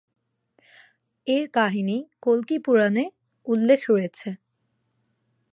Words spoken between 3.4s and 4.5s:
উল্লেখ রয়েছে।